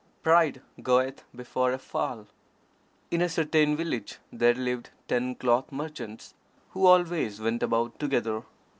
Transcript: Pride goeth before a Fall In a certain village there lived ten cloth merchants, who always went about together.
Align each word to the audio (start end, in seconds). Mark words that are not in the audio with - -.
Pride 0.23 0.63
goeth 0.81 1.23
before 1.35 1.71
a 1.71 1.77
Fall 1.77 2.25
In 3.11 3.21
a 3.21 3.29
certain 3.29 3.77
village 3.77 4.17
there 4.33 4.55
lived 4.55 4.89
ten 5.07 5.35
cloth 5.35 5.71
merchants, 5.71 6.33
who 6.71 6.87
always 6.87 7.39
went 7.39 7.61
about 7.61 7.99
together. 7.99 8.41